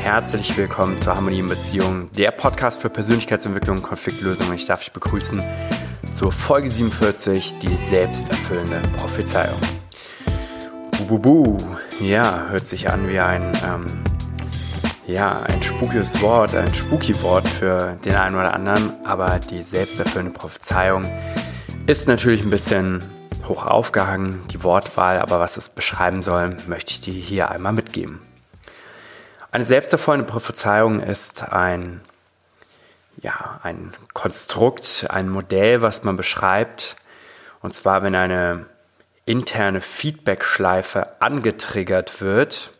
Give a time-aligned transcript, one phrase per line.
[0.00, 4.50] Herzlich willkommen zur Harmonie in Beziehungen, der Podcast für Persönlichkeitsentwicklung und Konfliktlösung.
[4.54, 5.44] Ich darf dich begrüßen
[6.10, 9.58] zur Folge 47, die selbsterfüllende Prophezeiung.
[10.92, 11.58] Bububu,
[12.00, 13.86] ja, hört sich an wie ein, ähm,
[15.06, 20.32] ja, ein spukiges Wort, ein spooky Wort für den einen oder anderen, aber die selbsterfüllende
[20.32, 21.04] Prophezeiung
[21.86, 23.04] ist natürlich ein bisschen
[23.46, 28.29] hoch aufgehangen, die Wortwahl, aber was es beschreiben soll, möchte ich dir hier einmal mitgeben.
[29.52, 32.02] Eine selbsterfüllende Prophezeiung ist ein,
[33.20, 36.94] ja, ein Konstrukt, ein Modell, was man beschreibt.
[37.60, 38.66] Und zwar, wenn eine
[39.24, 42.70] interne Feedback-Schleife angetriggert wird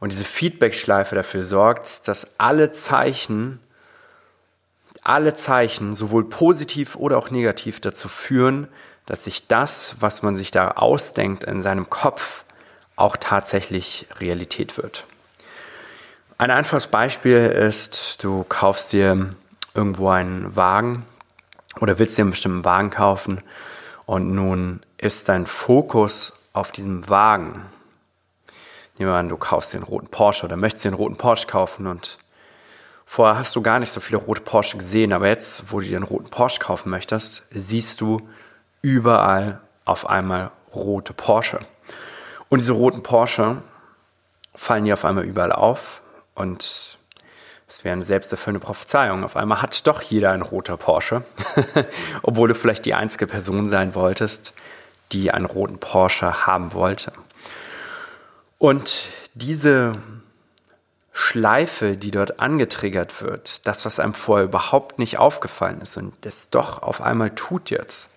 [0.00, 3.60] und diese Feedback-Schleife dafür sorgt, dass alle Zeichen,
[5.04, 8.66] alle Zeichen, sowohl positiv oder auch negativ, dazu führen,
[9.06, 12.42] dass sich das, was man sich da ausdenkt in seinem Kopf,
[12.96, 15.06] auch tatsächlich Realität wird.
[16.42, 19.30] Ein einfaches Beispiel ist, du kaufst dir
[19.74, 21.06] irgendwo einen Wagen
[21.80, 23.40] oder willst dir einen bestimmten Wagen kaufen
[24.06, 27.66] und nun ist dein Fokus auf diesem Wagen.
[28.98, 31.86] Nehmen wir an, du kaufst dir einen roten Porsche oder möchtest einen roten Porsche kaufen
[31.86, 32.18] und
[33.06, 35.96] vorher hast du gar nicht so viele rote Porsche gesehen, aber jetzt, wo du dir
[35.96, 38.20] einen roten Porsche kaufen möchtest, siehst du
[38.80, 41.60] überall auf einmal rote Porsche.
[42.48, 43.62] Und diese roten Porsche
[44.56, 46.01] fallen dir auf einmal überall auf
[46.34, 46.98] und
[47.68, 49.24] es wäre eine selbsterfüllende Prophezeiung.
[49.24, 51.24] Auf einmal hat doch jeder ein roter Porsche,
[52.22, 54.52] obwohl du vielleicht die einzige Person sein wolltest,
[55.12, 57.12] die einen roten Porsche haben wollte.
[58.58, 59.96] Und diese
[61.12, 66.50] Schleife, die dort angetriggert wird, das, was einem vorher überhaupt nicht aufgefallen ist und das
[66.50, 68.08] doch auf einmal tut jetzt,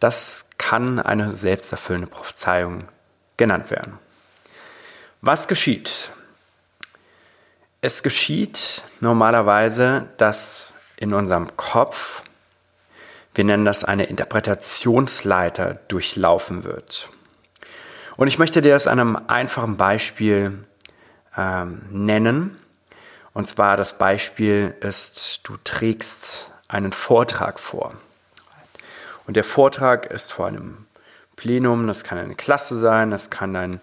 [0.00, 2.88] das kann eine selbsterfüllende Prophezeiung
[3.36, 3.98] genannt werden.
[5.20, 6.10] Was geschieht?
[7.84, 12.22] Es geschieht normalerweise, dass in unserem Kopf,
[13.34, 17.10] wir nennen das eine Interpretationsleiter, durchlaufen wird.
[18.16, 20.64] Und ich möchte dir das an einem einfachen Beispiel
[21.36, 22.56] ähm, nennen.
[23.34, 27.92] Und zwar das Beispiel ist, du trägst einen Vortrag vor.
[29.26, 30.86] Und der Vortrag ist vor einem
[31.36, 33.80] Plenum, das kann eine Klasse sein, das kann ein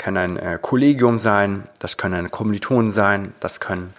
[0.00, 3.92] kann ein äh, Kollegium sein, das können eine Kommilitonen sein, das können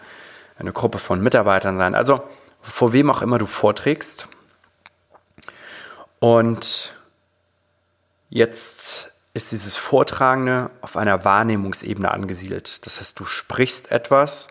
[0.58, 1.94] eine Gruppe von Mitarbeitern sein.
[1.94, 2.24] Also
[2.62, 4.28] vor wem auch immer du vorträgst.
[6.20, 6.94] Und
[8.30, 12.86] jetzt ist dieses Vortragende auf einer Wahrnehmungsebene angesiedelt.
[12.86, 14.48] Das heißt, du sprichst etwas,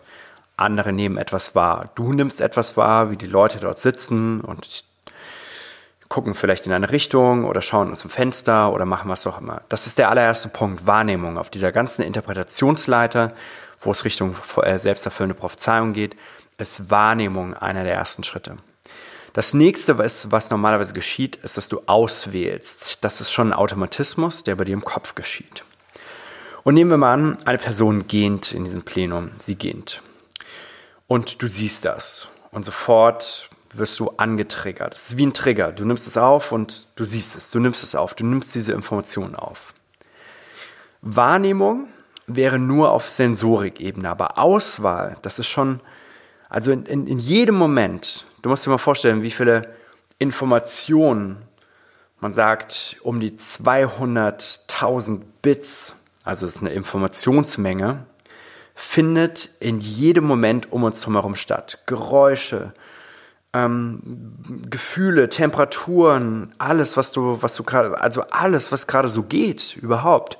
[0.55, 1.91] andere nehmen etwas wahr.
[1.95, 4.85] Du nimmst etwas wahr, wie die Leute dort sitzen und
[6.11, 9.61] gucken vielleicht in eine Richtung oder schauen aus dem Fenster oder machen was auch immer.
[9.69, 11.37] Das ist der allererste Punkt, Wahrnehmung.
[11.37, 13.33] Auf dieser ganzen Interpretationsleiter,
[13.79, 16.17] wo es Richtung äh, selbsterfüllende Prophezeiung geht,
[16.57, 18.57] ist Wahrnehmung einer der ersten Schritte.
[19.31, 23.05] Das nächste, was, was normalerweise geschieht, ist, dass du auswählst.
[23.05, 25.63] Das ist schon ein Automatismus, der bei dir im Kopf geschieht.
[26.63, 30.01] Und nehmen wir mal an, eine Person gähnt in diesem Plenum, sie gähnt.
[31.07, 32.27] Und du siehst das.
[32.51, 34.95] Und sofort wirst du angetriggert.
[34.95, 35.71] Es ist wie ein Trigger.
[35.71, 37.51] Du nimmst es auf und du siehst es.
[37.51, 38.13] Du nimmst es auf.
[38.13, 39.73] Du nimmst diese Informationen auf.
[41.01, 41.87] Wahrnehmung
[42.27, 45.79] wäre nur auf Sensorikebene, aber Auswahl, das ist schon,
[46.49, 49.73] also in, in, in jedem Moment, du musst dir mal vorstellen, wie viele
[50.19, 51.37] Informationen,
[52.19, 58.05] man sagt um die 200.000 Bits, also es ist eine Informationsmenge,
[58.75, 61.79] findet in jedem Moment um uns herum statt.
[61.87, 62.73] Geräusche,
[63.53, 64.01] ähm,
[64.69, 70.37] Gefühle, Temperaturen, alles, was du, was du gerade, also alles, was gerade so geht, überhaupt.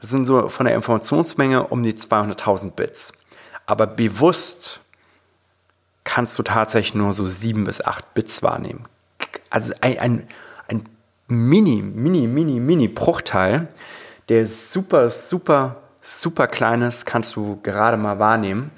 [0.00, 3.12] Das sind so von der Informationsmenge um die 200.000 Bits.
[3.66, 4.80] Aber bewusst
[6.04, 8.86] kannst du tatsächlich nur so sieben bis acht Bits wahrnehmen.
[9.50, 10.28] Also ein, ein,
[10.68, 10.88] ein
[11.28, 13.68] mini, mini, mini, mini Bruchteil,
[14.28, 18.70] der super, super, super kleines kannst du gerade mal wahrnehmen.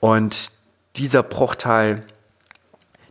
[0.00, 0.50] Und
[0.96, 2.02] dieser Bruchteil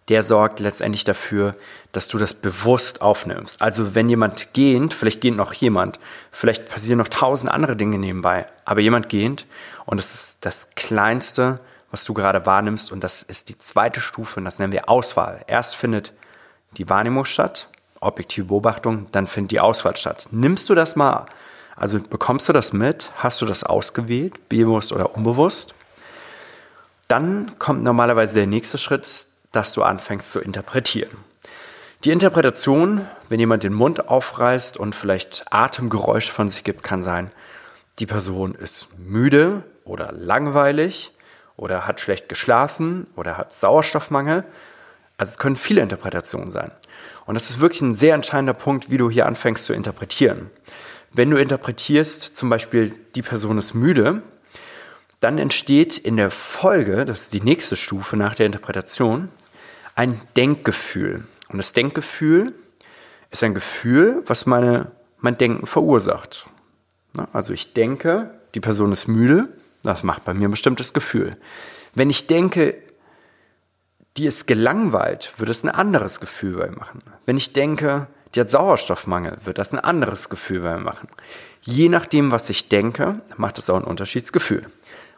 [0.09, 1.55] der sorgt letztendlich dafür,
[1.91, 3.61] dass du das bewusst aufnimmst.
[3.61, 5.99] Also wenn jemand gehend, vielleicht geht noch jemand,
[6.31, 9.45] vielleicht passieren noch tausend andere Dinge nebenbei, aber jemand gehend
[9.85, 11.59] und das ist das Kleinste,
[11.91, 15.43] was du gerade wahrnimmst und das ist die zweite Stufe und das nennen wir Auswahl.
[15.47, 16.11] Erst findet
[16.77, 20.27] die Wahrnehmung statt, objektive Beobachtung, dann findet die Auswahl statt.
[20.31, 21.27] Nimmst du das mal,
[21.75, 25.73] also bekommst du das mit, hast du das ausgewählt, bewusst oder unbewusst,
[27.07, 31.17] dann kommt normalerweise der nächste Schritt, dass du anfängst zu interpretieren.
[32.03, 37.31] Die Interpretation, wenn jemand den Mund aufreißt und vielleicht Atemgeräusche von sich gibt, kann sein,
[37.99, 41.13] die Person ist müde oder langweilig
[41.55, 44.43] oder hat schlecht geschlafen oder hat Sauerstoffmangel.
[45.17, 46.71] Also es können viele Interpretationen sein.
[47.25, 50.49] Und das ist wirklich ein sehr entscheidender Punkt, wie du hier anfängst zu interpretieren.
[51.13, 54.23] Wenn du interpretierst, zum Beispiel die Person ist müde,
[55.19, 59.29] dann entsteht in der Folge, das ist die nächste Stufe nach der Interpretation,
[59.95, 61.25] ein Denkgefühl.
[61.49, 62.53] Und das Denkgefühl
[63.31, 66.45] ist ein Gefühl, was meine, mein Denken verursacht.
[67.31, 69.49] Also ich denke, die Person ist müde,
[69.83, 71.37] das macht bei mir ein bestimmtes Gefühl.
[71.93, 72.77] Wenn ich denke,
[74.17, 76.99] die ist gelangweilt, wird es ein anderes Gefühl bei mir machen.
[77.25, 81.09] Wenn ich denke, die hat Sauerstoffmangel, wird das ein anderes Gefühl bei mir machen.
[81.61, 84.65] Je nachdem, was ich denke, macht es auch ein Unterschiedsgefühl.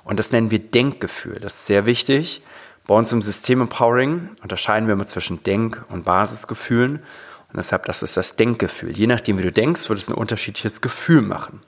[0.04, 1.40] Und das nennen wir Denkgefühl.
[1.40, 2.44] Das ist sehr wichtig.
[2.88, 6.98] Bei uns im System Empowering unterscheiden wir immer zwischen Denk- und Basisgefühlen.
[6.98, 8.92] Und deshalb, das ist das Denkgefühl.
[8.92, 11.64] Je nachdem, wie du denkst, wird es ein unterschiedliches Gefühl machen.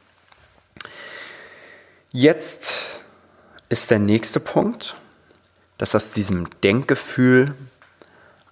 [2.11, 2.99] Jetzt
[3.69, 4.95] ist der nächste Punkt,
[5.77, 7.53] dass aus diesem Denkgefühl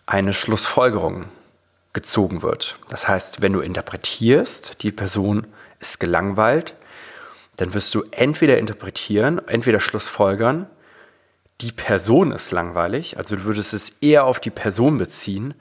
[0.06, 1.26] eine Schlussfolgerung
[1.94, 2.78] gezogen wird.
[2.90, 5.48] Das heißt, wenn du interpretierst, die Person
[5.80, 6.76] ist gelangweilt,
[7.58, 10.68] dann wirst du entweder interpretieren, entweder schlussfolgern,
[11.62, 15.54] die Person ist langweilig, also du würdest es eher auf die Person beziehen.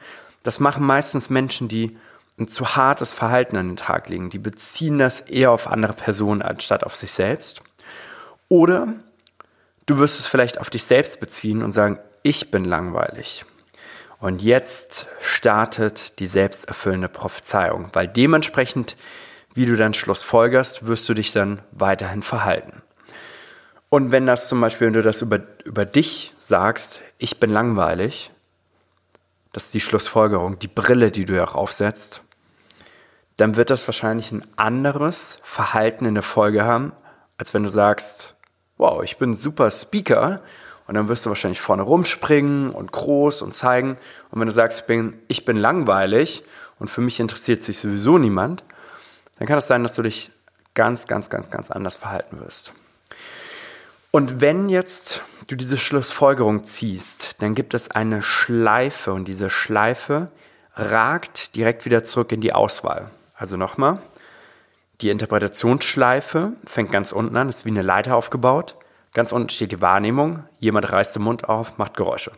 [0.42, 1.96] Das machen meistens Menschen, die
[2.38, 4.30] ein zu hartes Verhalten an den Tag legen.
[4.30, 7.62] Die beziehen das eher auf andere Personen anstatt auf sich selbst.
[8.48, 8.94] Oder
[9.86, 13.44] du wirst es vielleicht auf dich selbst beziehen und sagen, ich bin langweilig.
[14.18, 18.96] Und jetzt startet die selbsterfüllende Prophezeiung, weil dementsprechend,
[19.54, 22.83] wie du dann Schluss folgerst, wirst du dich dann weiterhin verhalten.
[23.94, 28.32] Und wenn das zum Beispiel, wenn du das über, über dich sagst, ich bin langweilig,
[29.52, 32.22] das ist die Schlussfolgerung, die Brille, die du ja auch aufsetzt,
[33.36, 36.90] dann wird das wahrscheinlich ein anderes Verhalten in der Folge haben,
[37.38, 38.34] als wenn du sagst,
[38.78, 40.40] wow, ich bin super Speaker
[40.88, 43.96] und dann wirst du wahrscheinlich vorne rumspringen und groß und zeigen.
[44.32, 46.42] Und wenn du sagst, ich bin, ich bin langweilig
[46.80, 48.64] und für mich interessiert sich sowieso niemand,
[49.38, 50.32] dann kann es das sein, dass du dich
[50.74, 52.72] ganz, ganz, ganz, ganz anders verhalten wirst.
[54.14, 60.30] Und wenn jetzt du diese Schlussfolgerung ziehst, dann gibt es eine Schleife und diese Schleife
[60.76, 63.10] ragt direkt wieder zurück in die Auswahl.
[63.34, 64.00] Also nochmal,
[65.00, 68.76] die Interpretationsschleife fängt ganz unten an, ist wie eine Leiter aufgebaut.
[69.14, 70.44] Ganz unten steht die Wahrnehmung.
[70.60, 72.30] Jemand reißt den Mund auf, macht Geräusche.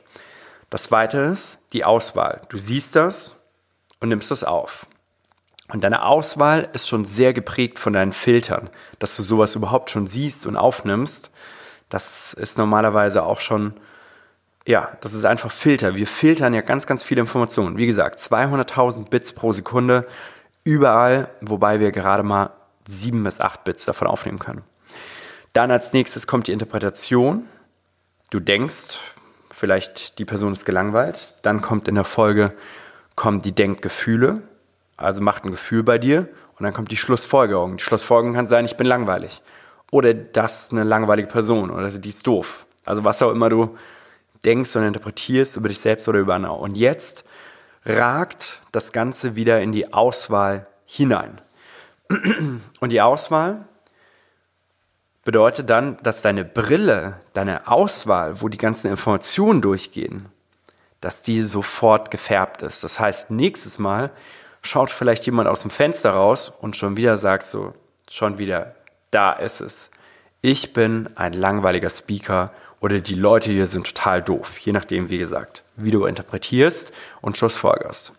[0.70, 2.40] Das zweite ist die Auswahl.
[2.48, 3.36] Du siehst das
[4.00, 4.86] und nimmst das auf.
[5.68, 10.06] Und deine Auswahl ist schon sehr geprägt von deinen Filtern, dass du sowas überhaupt schon
[10.06, 11.30] siehst und aufnimmst.
[11.88, 13.74] Das ist normalerweise auch schon,
[14.66, 15.94] ja, das ist einfach Filter.
[15.94, 17.76] Wir filtern ja ganz, ganz viele Informationen.
[17.76, 20.06] Wie gesagt, 200.000 Bits pro Sekunde
[20.64, 22.50] überall, wobei wir gerade mal
[22.86, 24.62] 7 bis 8 Bits davon aufnehmen können.
[25.52, 27.44] Dann als nächstes kommt die Interpretation.
[28.30, 28.98] Du denkst,
[29.50, 31.34] vielleicht die Person ist gelangweilt.
[31.42, 32.52] Dann kommt in der Folge
[33.14, 34.42] kommen die Denkgefühle,
[34.98, 36.28] also macht ein Gefühl bei dir.
[36.58, 37.76] Und dann kommt die Schlussfolgerung.
[37.76, 39.42] Die Schlussfolgerung kann sein, ich bin langweilig.
[39.90, 42.66] Oder das ist eine langweilige Person oder die ist doof.
[42.84, 43.76] Also was auch immer du
[44.44, 46.54] denkst und interpretierst über dich selbst oder über andere.
[46.54, 47.24] Und jetzt
[47.84, 51.40] ragt das Ganze wieder in die Auswahl hinein.
[52.80, 53.66] Und die Auswahl
[55.24, 60.26] bedeutet dann, dass deine Brille, deine Auswahl, wo die ganzen Informationen durchgehen,
[61.00, 62.84] dass die sofort gefärbt ist.
[62.84, 64.10] Das heißt, nächstes Mal
[64.62, 67.74] schaut vielleicht jemand aus dem Fenster raus und schon wieder sagt so,
[68.08, 68.74] schon wieder,
[69.16, 69.90] da ist es.
[70.42, 74.58] Ich bin ein langweiliger Speaker oder die Leute hier sind total doof.
[74.58, 76.92] Je nachdem, wie gesagt, wie du interpretierst
[77.22, 78.12] und schlussfolgerst.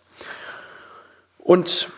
[1.38, 1.88] Und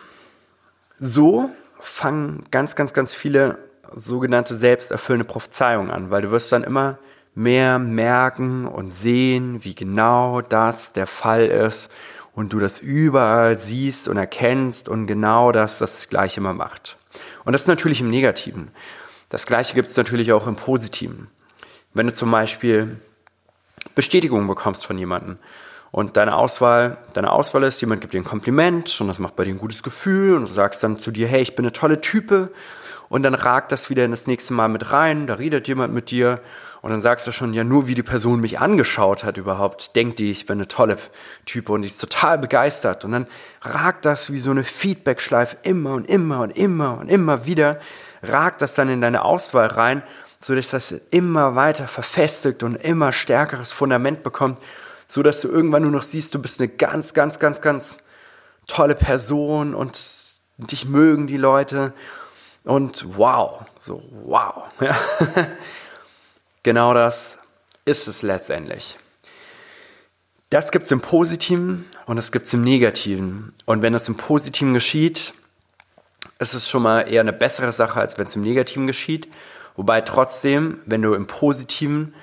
[0.99, 3.59] so fangen ganz, ganz, ganz viele
[3.90, 6.99] sogenannte selbsterfüllende Prophezeiung an, weil du wirst dann immer
[7.35, 11.90] mehr merken und sehen, wie genau das der Fall ist
[12.35, 17.00] und du das überall siehst und erkennst und genau das das Gleiche immer macht.
[17.45, 18.71] Und das ist natürlich im Negativen.
[19.29, 21.29] Das Gleiche gibt es natürlich auch im Positiven.
[21.95, 22.99] Wenn du zum Beispiel
[23.95, 25.39] Bestätigung bekommst von jemandem
[25.91, 29.45] und deine Auswahl, deine Auswahl ist, jemand gibt dir ein Kompliment und das macht bei
[29.45, 32.01] dir ein gutes Gefühl und du sagst dann zu dir, hey, ich bin eine tolle
[32.01, 32.51] Type
[33.09, 36.11] und dann ragt das wieder in das nächste Mal mit rein, da redet jemand mit
[36.11, 36.41] dir
[36.83, 40.19] und dann sagst du schon, ja, nur wie die Person mich angeschaut hat überhaupt, denkt
[40.19, 40.97] die, ich bin eine tolle
[41.45, 43.27] Type und die ist total begeistert und dann
[43.61, 47.79] ragt das wie so eine Feedbackschleife immer und immer und immer und immer wieder,
[48.23, 50.03] ragt das dann in deine Auswahl rein,
[50.41, 54.59] so dass das immer weiter verfestigt und immer stärkeres Fundament bekommt,
[55.07, 57.99] so dass du irgendwann nur noch siehst, du bist eine ganz, ganz, ganz, ganz
[58.67, 61.93] tolle Person und dich mögen die Leute
[62.65, 64.65] und wow, so wow.
[64.81, 64.97] Ja.
[66.62, 67.38] Genau das
[67.85, 68.99] ist es letztendlich?
[70.50, 73.52] Das gibt es im Positiven und das gibt es im Negativen.
[73.67, 75.33] Und wenn das im Positiven geschieht,
[76.40, 79.29] ist es schon mal eher eine bessere Sache, als wenn es im Negativen geschieht.
[79.76, 82.14] Wobei trotzdem, wenn du im Positiven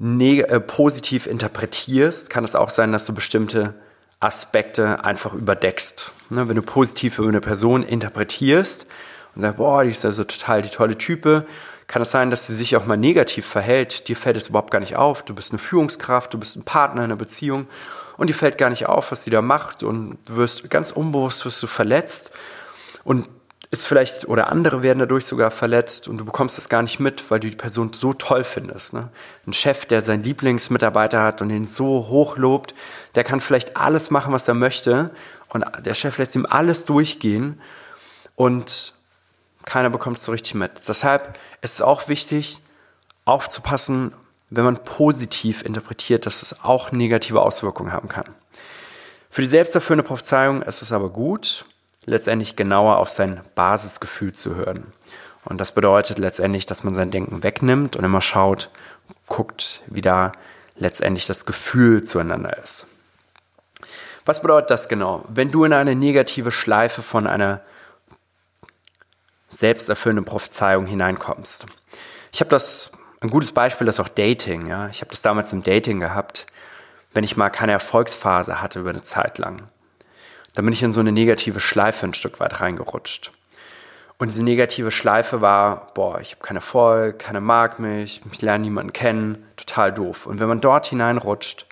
[0.00, 3.74] äh, positiv interpretierst, kann es auch sein, dass du bestimmte
[4.20, 6.12] Aspekte einfach überdeckst.
[6.30, 8.86] Ne, wenn du positiv über eine Person interpretierst
[9.34, 11.46] und sagst, boah, die ist also total die tolle Type,
[11.90, 14.06] kann es sein, dass sie sich auch mal negativ verhält.
[14.06, 15.24] Dir fällt es überhaupt gar nicht auf.
[15.24, 17.66] Du bist eine Führungskraft, du bist ein Partner in einer Beziehung
[18.16, 21.60] und dir fällt gar nicht auf, was sie da macht und wirst ganz unbewusst wirst
[21.60, 22.30] du verletzt
[23.02, 23.28] und
[23.72, 27.28] ist vielleicht, oder andere werden dadurch sogar verletzt und du bekommst es gar nicht mit,
[27.28, 28.92] weil du die Person so toll findest.
[28.92, 29.08] Ne?
[29.44, 32.72] Ein Chef, der seinen Lieblingsmitarbeiter hat und ihn so hoch lobt,
[33.16, 35.10] der kann vielleicht alles machen, was er möchte
[35.48, 37.60] und der Chef lässt ihm alles durchgehen
[38.36, 38.94] und
[39.64, 40.70] keiner bekommt es so richtig mit.
[40.88, 42.60] Deshalb ist es auch wichtig,
[43.24, 44.12] aufzupassen,
[44.48, 48.24] wenn man positiv interpretiert, dass es auch negative Auswirkungen haben kann.
[49.30, 51.64] Für die selbsterfüllende Prophezeiung ist es aber gut,
[52.04, 54.92] letztendlich genauer auf sein Basisgefühl zu hören.
[55.44, 58.70] Und das bedeutet letztendlich, dass man sein Denken wegnimmt und immer schaut,
[59.26, 60.32] guckt, wie da
[60.76, 62.86] letztendlich das Gefühl zueinander ist.
[64.26, 65.24] Was bedeutet das genau?
[65.28, 67.62] Wenn du in eine negative Schleife von einer
[69.60, 71.66] selbsterfüllenden Prophezeiung hineinkommst.
[72.32, 72.90] Ich habe das,
[73.20, 74.66] ein gutes Beispiel ist auch Dating.
[74.66, 74.88] Ja?
[74.88, 76.46] Ich habe das damals im Dating gehabt,
[77.12, 79.68] wenn ich mal keine Erfolgsphase hatte über eine Zeit lang.
[80.54, 83.32] Da bin ich in so eine negative Schleife ein Stück weit reingerutscht.
[84.16, 88.64] Und diese negative Schleife war, boah, ich habe keinen Erfolg, keiner mag mich, ich lerne
[88.64, 90.26] niemanden kennen, total doof.
[90.26, 91.66] Und wenn man dort hineinrutscht,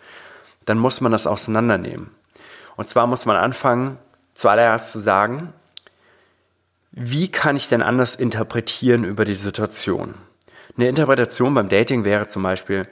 [0.67, 2.11] dann muss man das auseinandernehmen.
[2.77, 3.99] Und zwar muss man anfangen,
[4.35, 5.55] zuallererst zu sagen,
[6.91, 10.15] wie kann ich denn anders interpretieren über die Situation?
[10.77, 12.89] Eine Interpretation beim Dating wäre zum Beispiel,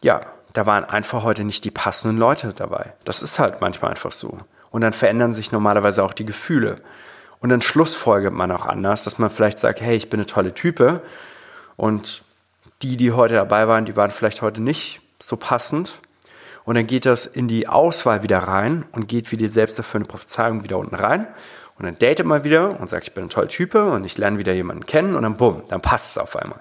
[0.00, 0.20] ja,
[0.52, 2.94] da waren einfach heute nicht die passenden Leute dabei.
[3.04, 4.38] Das ist halt manchmal einfach so.
[4.70, 6.76] Und dann verändern sich normalerweise auch die Gefühle.
[7.40, 10.54] Und dann schlussfolgert man auch anders, dass man vielleicht sagt, hey, ich bin eine tolle
[10.54, 11.02] Type
[11.76, 12.22] und
[12.82, 16.00] die, die heute dabei waren, die waren vielleicht heute nicht so passend.
[16.64, 20.64] Und dann geht das in die Auswahl wieder rein und geht wie die selbsterfüllende Prophezeiung
[20.64, 21.26] wieder unten rein.
[21.78, 24.38] Und dann date mal wieder und sagt, ich bin ein toller Type und ich lerne
[24.38, 26.60] wieder jemanden kennen und dann bumm, dann passt es auf einmal.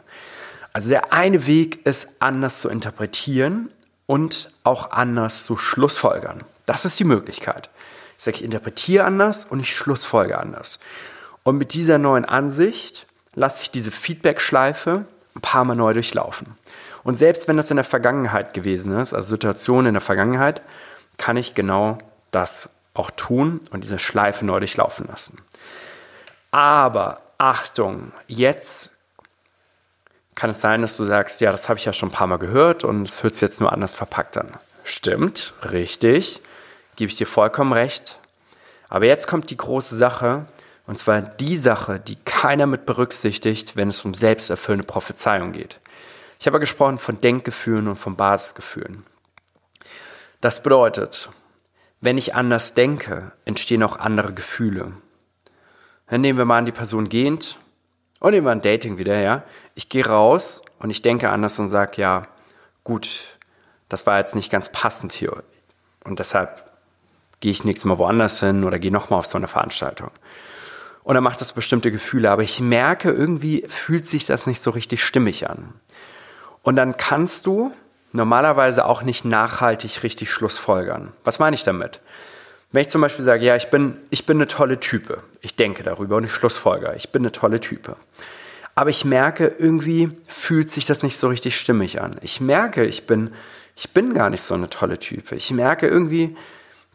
[0.74, 3.70] Also der eine Weg ist anders zu interpretieren
[4.06, 6.44] und auch anders zu schlussfolgern.
[6.68, 7.70] Das ist die Möglichkeit.
[8.18, 10.80] Ich sage, ich interpretiere anders und ich schlussfolge anders.
[11.44, 15.06] Und mit dieser neuen Ansicht lasse ich diese Feedback-Schleife
[15.36, 16.58] ein paar Mal neu durchlaufen.
[17.04, 20.62] Und selbst wenn das in der Vergangenheit gewesen ist, also Situationen in der Vergangenheit,
[21.18, 22.00] kann ich genau
[22.32, 25.42] das auch tun und diese Schleife neu durchlaufen lassen.
[26.52, 28.92] Aber Achtung, jetzt
[30.36, 32.38] kann es sein, dass du sagst, ja, das habe ich ja schon ein paar Mal
[32.38, 34.52] gehört und es hört sich jetzt nur anders verpackt an.
[34.84, 36.42] Stimmt, richtig
[36.98, 38.20] gebe ich dir vollkommen recht.
[38.90, 40.46] Aber jetzt kommt die große Sache,
[40.86, 45.80] und zwar die Sache, die keiner mit berücksichtigt, wenn es um selbsterfüllende Prophezeiung geht.
[46.40, 49.04] Ich habe gesprochen von Denkgefühlen und von Basisgefühlen.
[50.42, 51.30] Das bedeutet,
[52.02, 54.94] wenn ich anders denke, entstehen auch andere Gefühle.
[56.10, 57.58] Dann nehmen wir mal an, die Person gehend
[58.20, 59.44] und nehmen wir ein Dating wieder, ja.
[59.76, 62.28] Ich gehe raus und ich denke anders und sage, ja,
[62.84, 63.38] gut,
[63.90, 65.44] das war jetzt nicht ganz passend hier.
[66.04, 66.70] Und deshalb
[67.40, 70.12] gehe ich nächstes Mal woanders hin oder gehe nochmal auf so eine Veranstaltung.
[71.04, 74.72] Und dann macht das bestimmte Gefühle, aber ich merke, irgendwie fühlt sich das nicht so
[74.72, 75.74] richtig stimmig an.
[76.64, 77.72] Und dann kannst du
[78.12, 81.14] normalerweise auch nicht nachhaltig richtig Schlussfolgern.
[81.24, 82.00] Was meine ich damit?
[82.72, 85.84] Wenn ich zum Beispiel sage, ja, ich bin, ich bin eine tolle Type, ich denke
[85.84, 87.96] darüber und ich schlussfolger, ich bin eine tolle Type.
[88.76, 92.18] Aber ich merke, irgendwie fühlt sich das nicht so richtig stimmig an.
[92.22, 93.32] Ich merke, ich bin,
[93.76, 95.36] ich bin gar nicht so eine tolle Type.
[95.36, 96.36] Ich merke irgendwie,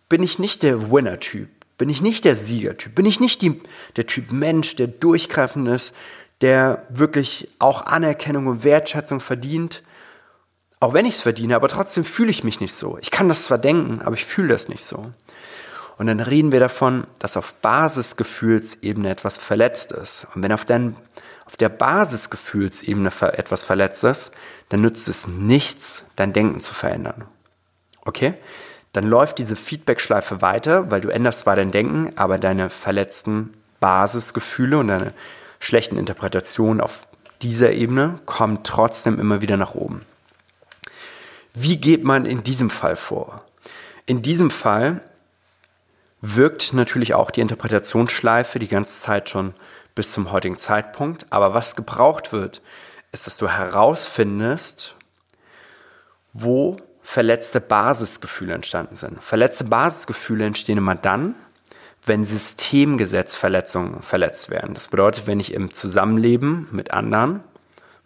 [0.08, 3.60] bin ich nicht der Winner-Typ, bin ich nicht der Sieger-Typ, bin ich nicht die,
[3.96, 5.94] der Typ Mensch, der durchgreifend ist,
[6.42, 9.82] der wirklich auch Anerkennung und Wertschätzung verdient,
[10.82, 12.98] auch wenn ich es verdiene, aber trotzdem fühle ich mich nicht so.
[13.00, 15.12] Ich kann das zwar denken, aber ich fühle das nicht so.
[15.96, 20.26] Und dann reden wir davon, dass auf Basisgefühlsebene etwas verletzt ist.
[20.34, 20.96] Und wenn auf, den,
[21.44, 24.32] auf der Basisgefühlsebene etwas verletzt ist,
[24.70, 27.26] dann nützt es nichts, dein Denken zu verändern.
[28.04, 28.34] Okay?
[28.92, 34.78] dann läuft diese Feedback-Schleife weiter, weil du änderst zwar dein Denken, aber deine verletzten Basisgefühle
[34.78, 35.14] und deine
[35.60, 37.06] schlechten Interpretationen auf
[37.40, 40.04] dieser Ebene kommen trotzdem immer wieder nach oben.
[41.54, 43.44] Wie geht man in diesem Fall vor?
[44.06, 45.02] In diesem Fall
[46.20, 49.54] wirkt natürlich auch die Interpretationsschleife die ganze Zeit schon
[49.94, 51.26] bis zum heutigen Zeitpunkt.
[51.30, 52.62] Aber was gebraucht wird,
[53.10, 54.94] ist, dass du herausfindest,
[56.32, 59.22] wo verletzte Basisgefühle entstanden sind.
[59.22, 61.34] Verletzte Basisgefühle entstehen immer dann,
[62.06, 64.74] wenn Systemgesetzverletzungen verletzt werden.
[64.74, 67.42] Das bedeutet, wenn ich im Zusammenleben mit anderen,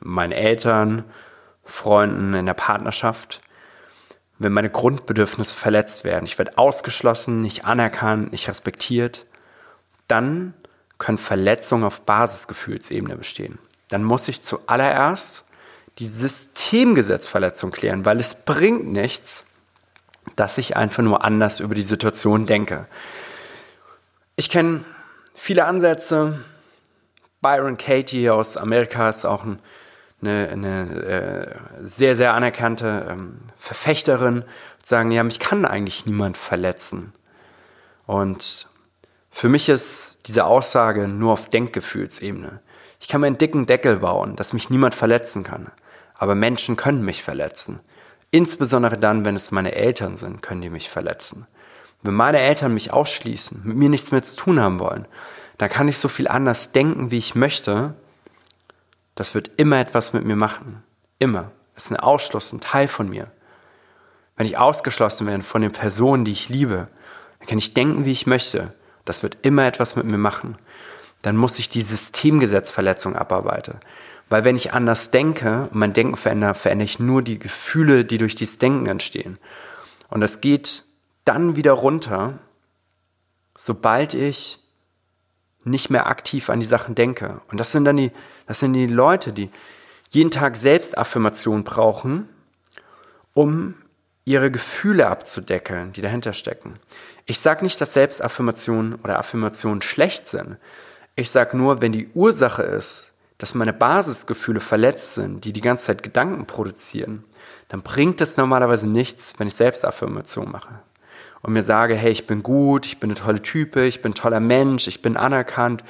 [0.01, 1.05] meinen Eltern,
[1.67, 3.43] Freunden, in der Partnerschaft,
[4.39, 9.27] wenn meine Grundbedürfnisse verletzt werden, ich werde ausgeschlossen, nicht anerkannt, nicht respektiert,
[10.09, 10.55] dann
[10.99, 13.59] können Verletzungen auf Basisgefühlsebene bestehen.
[13.89, 15.45] Dann muss ich zuallererst
[15.99, 19.47] die Systemgesetzverletzung klären, weil es bringt nichts,
[20.35, 22.87] dass ich einfach nur anders über die Situation denke.
[24.35, 24.85] Ich kenne
[25.35, 26.45] viele Ansätze.
[27.41, 29.61] Byron Katie aus Amerika ist auch ein,
[30.23, 34.45] eine, eine äh, sehr, sehr anerkannte ähm, Verfechterin.
[34.83, 37.13] Sagen, ja, mich kann eigentlich niemand verletzen.
[38.07, 38.69] Und
[39.31, 42.61] für mich ist diese Aussage nur auf Denkgefühlsebene.
[43.01, 45.71] Ich kann mir einen dicken Deckel bauen, dass mich niemand verletzen kann.
[46.15, 47.81] Aber Menschen können mich verletzen.
[48.31, 51.47] Insbesondere dann, wenn es meine Eltern sind, können die mich verletzen.
[52.03, 55.07] Wenn meine Eltern mich ausschließen, mit mir nichts mehr zu tun haben wollen,
[55.59, 57.95] dann kann ich so viel anders denken, wie ich möchte.
[59.17, 60.85] Das wird immer etwas mit mir machen.
[61.19, 61.51] Immer.
[61.75, 63.33] Das ist ein Ausschluss, ein Teil von mir.
[64.37, 66.89] Wenn ich ausgeschlossen werde von den Personen, die ich liebe,
[67.41, 68.73] dann kann ich denken, wie ich möchte.
[69.05, 70.57] Das wird immer etwas mit mir machen.
[71.23, 73.81] Dann muss ich die Systemgesetzverletzung abarbeiten.
[74.29, 78.19] Weil wenn ich anders denke und mein Denken verändere, verändere ich nur die Gefühle, die
[78.19, 79.39] durch dieses Denken entstehen.
[80.09, 80.85] Und das geht
[81.25, 82.39] dann wieder runter,
[83.55, 84.61] sobald ich
[85.67, 87.41] nicht mehr aktiv an die Sachen denke.
[87.51, 88.13] Und das sind dann die,
[88.47, 89.51] das sind die Leute, die
[90.11, 92.29] jeden Tag Selbstaffirmation brauchen,
[93.35, 93.75] um
[94.25, 96.75] ihre Gefühle abzudeckeln, die dahinter stecken.
[97.27, 100.57] Ich sage nicht, dass Selbstaffirmationen oder Affirmationen schlecht sind.
[101.17, 103.09] Ich sage nur, wenn die Ursache ist,
[103.39, 107.25] dass meine Basisgefühle verletzt sind, die die ganze Zeit Gedanken produzieren,
[107.69, 110.81] dann bringt es normalerweise nichts, wenn ich Selbstaffirmation mache
[111.43, 114.17] und mir sage, hey, ich bin gut, ich bin eine tolle Type, ich bin ein
[114.17, 115.85] toller Mensch, ich bin anerkannt.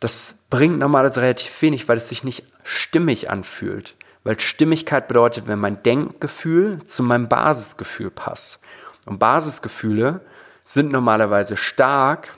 [0.00, 3.94] Das bringt normalerweise relativ wenig, weil es sich nicht stimmig anfühlt.
[4.22, 8.58] Weil Stimmigkeit bedeutet, wenn mein Denkgefühl zu meinem Basisgefühl passt.
[9.06, 10.20] Und Basisgefühle
[10.64, 12.30] sind normalerweise stark,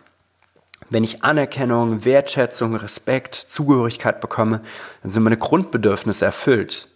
[0.91, 4.61] wenn ich Anerkennung, Wertschätzung, Respekt, Zugehörigkeit bekomme,
[5.03, 6.89] dann sind meine Grundbedürfnisse erfüllt.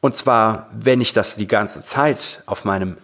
[0.00, 2.98] Und zwar, wenn ich das die ganze Zeit auf meinem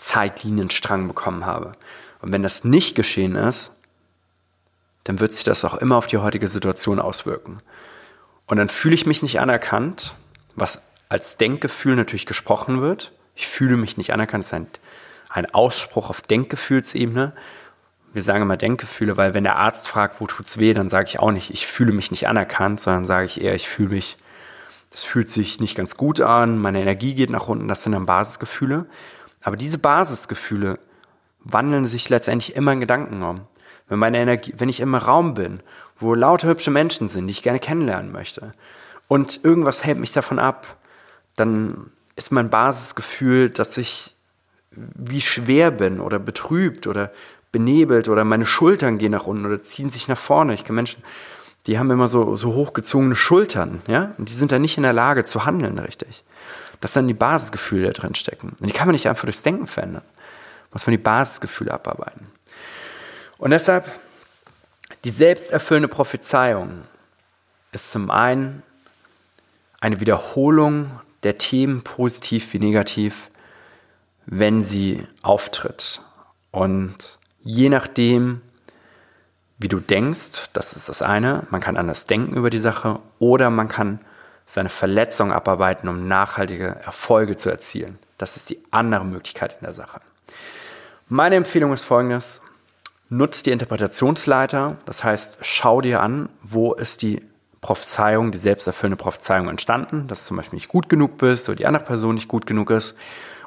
[0.00, 1.72] Zeitlinienstrang bekommen habe.
[2.20, 3.76] Und wenn das nicht geschehen ist,
[5.04, 7.60] dann wird sich das auch immer auf die heutige Situation auswirken.
[8.46, 10.14] Und dann fühle ich mich nicht anerkannt,
[10.56, 13.12] was als Denkgefühl natürlich gesprochen wird.
[13.34, 14.66] Ich fühle mich nicht anerkannt, das ist ein,
[15.28, 17.32] ein Ausspruch auf Denkgefühlsebene.
[18.12, 21.20] Wir sagen immer Denkgefühle, weil wenn der Arzt fragt, wo tut's weh, dann sage ich
[21.20, 24.16] auch nicht, ich fühle mich nicht anerkannt, sondern sage ich eher, ich fühle mich,
[24.90, 28.06] das fühlt sich nicht ganz gut an, meine Energie geht nach unten, das sind dann
[28.06, 28.86] Basisgefühle.
[29.42, 30.78] Aber diese Basisgefühle
[31.40, 33.42] wandeln sich letztendlich immer in Gedanken um.
[33.88, 35.60] Wenn meine Energie, wenn ich im Raum bin,
[35.98, 38.54] wo lauter hübsche Menschen sind, die ich gerne kennenlernen möchte,
[39.08, 40.76] und irgendwas hält mich davon ab,
[41.36, 44.14] dann ist mein Basisgefühl, dass ich
[44.70, 47.10] wie schwer bin oder betrübt oder
[47.50, 50.54] benebelt oder meine Schultern gehen nach unten oder ziehen sich nach vorne.
[50.54, 51.02] Ich kenne Menschen,
[51.66, 54.92] die haben immer so, so hochgezogene Schultern, ja, und die sind dann nicht in der
[54.92, 56.22] Lage zu handeln richtig.
[56.80, 58.56] Das sind die Basisgefühle, die da drin stecken.
[58.58, 60.02] Und die kann man nicht einfach durchs Denken verändern.
[60.72, 62.26] Muss man die Basisgefühle abarbeiten.
[63.38, 63.90] Und deshalb,
[65.04, 66.82] die selbsterfüllende Prophezeiung
[67.72, 68.62] ist zum einen
[69.80, 70.90] eine Wiederholung
[71.22, 73.30] der Themen, positiv wie negativ,
[74.26, 76.00] wenn sie auftritt.
[76.50, 78.42] Und je nachdem,
[79.58, 83.50] wie du denkst, das ist das eine, man kann anders denken über die Sache oder
[83.50, 84.00] man kann
[84.50, 88.00] seine Verletzung abarbeiten, um nachhaltige Erfolge zu erzielen.
[88.18, 90.00] Das ist die andere Möglichkeit in der Sache.
[91.08, 92.42] Meine Empfehlung ist folgendes.
[93.08, 94.76] Nutz die Interpretationsleiter.
[94.86, 97.22] Das heißt, schau dir an, wo ist die
[97.60, 101.66] Prophezeiung, die selbsterfüllende Prophezeiung entstanden, dass du zum Beispiel nicht gut genug bist oder die
[101.66, 102.96] andere Person nicht gut genug ist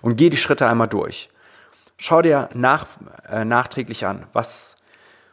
[0.01, 1.29] und geh die Schritte einmal durch.
[1.97, 2.85] Schau dir nach,
[3.29, 4.77] äh, nachträglich an, was,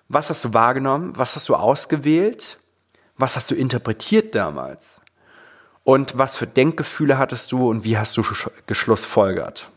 [0.09, 2.59] was hast du wahrgenommen, was hast du ausgewählt,
[3.17, 5.03] was hast du interpretiert damals
[5.91, 8.23] und was für Denkgefühle hattest du und wie hast du
[8.69, 9.71] geschlussfolgert?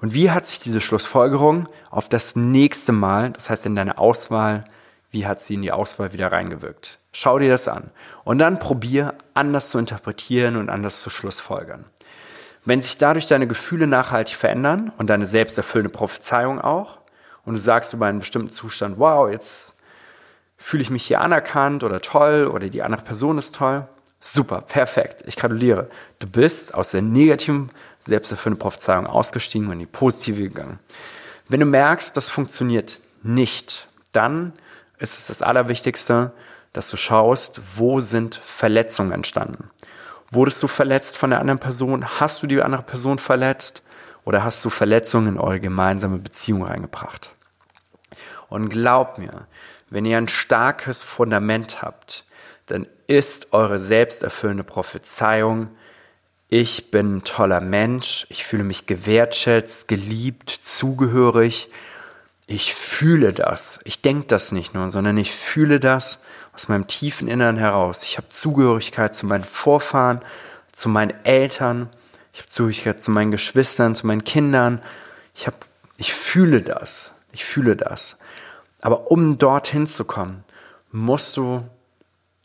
[0.00, 4.62] Und wie hat sich diese Schlussfolgerung auf das nächste Mal, das heißt in deine Auswahl,
[5.10, 7.00] wie hat sie in die Auswahl wieder reingewirkt?
[7.10, 7.90] Schau dir das an.
[8.22, 11.84] Und dann probier, anders zu interpretieren und anders zu schlussfolgern.
[12.64, 16.98] Wenn sich dadurch deine Gefühle nachhaltig verändern und deine selbsterfüllende Prophezeiung auch,
[17.44, 19.74] und du sagst über einen bestimmten Zustand, wow, jetzt
[20.56, 23.88] fühle ich mich hier anerkannt oder toll oder die andere Person ist toll,
[24.20, 25.22] Super, perfekt.
[25.26, 25.88] Ich gratuliere.
[26.18, 30.80] Du bist aus der negativen selbsterfüllenden Prophezeiung ausgestiegen und in die positive gegangen.
[31.48, 34.52] Wenn du merkst, das funktioniert nicht, dann
[34.98, 36.32] ist es das Allerwichtigste,
[36.72, 39.70] dass du schaust, wo sind Verletzungen entstanden.
[40.30, 42.20] Wurdest du verletzt von der anderen Person?
[42.20, 43.82] Hast du die andere Person verletzt?
[44.24, 47.30] Oder hast du Verletzungen in eure gemeinsame Beziehung reingebracht?
[48.50, 49.46] Und glaub mir,
[49.88, 52.24] wenn ihr ein starkes Fundament habt,
[52.68, 55.68] dann ist eure selbsterfüllende Prophezeiung,
[56.50, 61.68] ich bin ein toller Mensch, ich fühle mich gewertschätzt, geliebt, zugehörig,
[62.46, 63.80] ich fühle das.
[63.84, 66.22] Ich denke das nicht nur, sondern ich fühle das
[66.54, 68.02] aus meinem tiefen Innern heraus.
[68.02, 70.22] Ich habe Zugehörigkeit zu meinen Vorfahren,
[70.72, 71.90] zu meinen Eltern,
[72.38, 74.80] ich habe Zugehörigkeit zu meinen Geschwistern, zu meinen Kindern.
[75.34, 75.56] Ich habe,
[75.96, 77.12] ich fühle das.
[77.32, 78.16] Ich fühle das.
[78.80, 80.44] Aber um dorthin zu kommen,
[80.92, 81.64] musst du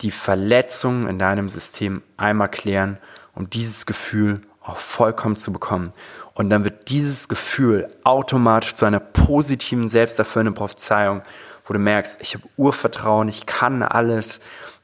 [0.03, 2.97] die Verletzungen in deinem System einmal klären,
[3.33, 5.93] um dieses Gefühl auch vollkommen zu bekommen.
[6.33, 11.21] Und dann wird dieses Gefühl automatisch zu einer positiven, selbsterfüllenden Prophezeiung,
[11.65, 14.39] wo du merkst, ich habe Urvertrauen, ich kann alles,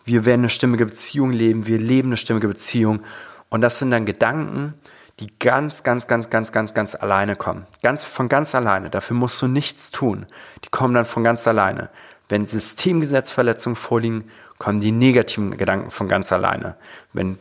[0.05, 3.01] wir werden eine stimmige Beziehung leben, wir leben eine stimmige Beziehung.
[3.49, 4.73] Und das sind dann Gedanken,
[5.19, 7.67] die ganz, ganz, ganz, ganz, ganz, ganz alleine kommen.
[7.83, 8.89] Ganz, von ganz alleine.
[8.89, 10.25] Dafür musst du nichts tun.
[10.63, 11.89] Die kommen dann von ganz alleine.
[12.29, 14.29] Wenn Systemgesetzverletzungen vorliegen,
[14.59, 16.75] kommen die negativen Gedanken von ganz alleine.
[17.13, 17.39] Wenn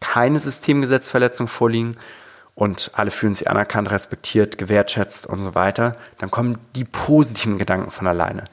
[0.00, 1.96] keine Systemgesetzverletzungen vorliegen
[2.54, 7.90] und alle fühlen sich anerkannt, respektiert, gewertschätzt und so weiter, dann kommen die positiven Gedanken
[7.90, 8.44] von alleine.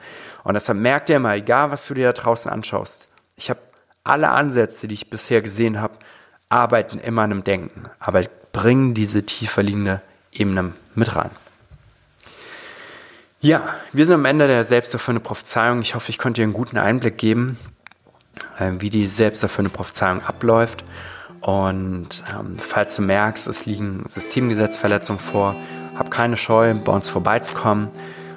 [0.43, 3.59] Und deshalb merkt ihr immer, egal was du dir da draußen anschaust, ich habe
[4.03, 5.93] alle Ansätze, die ich bisher gesehen habe,
[6.49, 11.31] arbeiten immer an einem Denken, aber bringen diese tiefer liegende Ebene mit rein.
[13.41, 15.81] Ja, wir sind am Ende der selbsterfüllende Prophezeiung.
[15.81, 17.57] Ich hoffe, ich konnte dir einen guten Einblick geben,
[18.79, 20.83] wie die selbsterfüllende Prophezeiung abläuft.
[21.41, 25.55] Und ähm, falls du merkst, es liegen Systemgesetzverletzungen vor,
[25.95, 27.87] hab keine Scheu, bei uns vorbeizukommen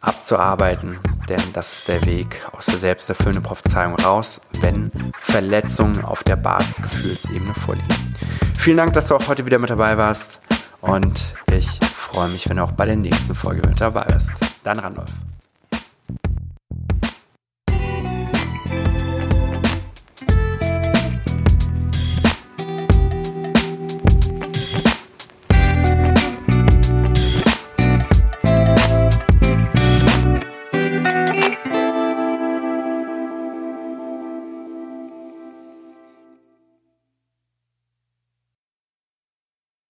[0.00, 6.36] abzuarbeiten, denn das ist der Weg aus der selbsterfüllenden Prophezeiung raus, wenn Verletzungen auf der
[6.36, 8.14] Basisgefühlsebene vorliegen.
[8.58, 10.38] Vielen Dank, dass du auch heute wieder mit dabei warst
[10.86, 14.30] und ich freue mich, wenn du auch bei der nächsten Folge mit dabei bist.
[14.62, 15.12] Dein Randolph.